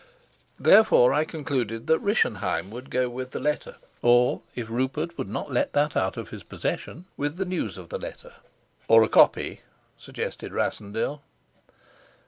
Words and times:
Therefore 0.59 1.13
I 1.13 1.25
concluded 1.25 1.85
that 1.85 1.99
Rischenheim 2.01 2.71
would 2.71 2.89
go 2.89 3.07
with 3.07 3.29
the 3.29 3.39
letter, 3.39 3.75
or, 4.01 4.41
if 4.55 4.67
Rupert 4.67 5.15
would 5.15 5.29
not 5.29 5.51
let 5.51 5.73
that 5.73 5.95
out 5.95 6.17
of 6.17 6.29
his 6.29 6.41
possession, 6.41 7.05
with 7.17 7.37
the 7.37 7.45
news 7.45 7.77
of 7.77 7.89
the 7.89 7.99
letter. 7.99 8.33
"Or 8.87 9.03
a 9.03 9.07
copy," 9.07 9.61
suggested 9.99 10.53
Rassendyll. 10.53 11.21